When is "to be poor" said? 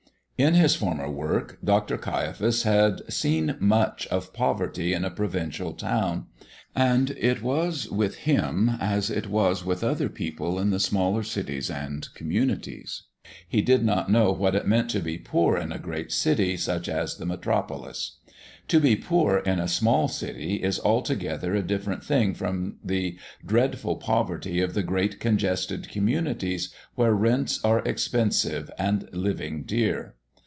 14.89-15.57, 18.69-19.37